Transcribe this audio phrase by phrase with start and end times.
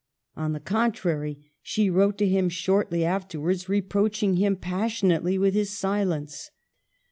[0.35, 6.49] On the contrary, she wrote to him shortly afterwards, reproaching him passionately with his silence.